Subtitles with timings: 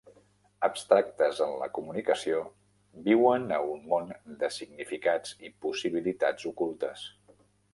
[0.67, 2.39] Abstractes en la comunicació,
[3.09, 4.09] viuen a un món
[4.45, 7.07] de significats i possibilitats ocultes.